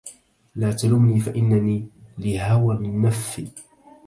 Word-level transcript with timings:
لا 0.55 0.71
تلمني 0.71 1.19
فإنني 1.19 1.87
لهوى 2.19 2.75
النف 2.75 3.37